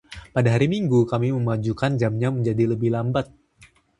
Pada 0.35 0.49
hari 0.53 0.65
Minggu, 0.73 1.01
kami 1.11 1.27
memajukan 1.37 1.91
jamnya 2.01 2.29
menjadi 2.35 2.63
lebih 2.71 2.89
lambat. 2.95 3.25